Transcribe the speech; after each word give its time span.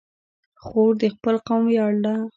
خور 0.63 0.91
د 1.01 1.03
خپل 1.15 1.35
قوم 1.47 1.63
ویاړ 1.67 1.93
ده. 2.05 2.15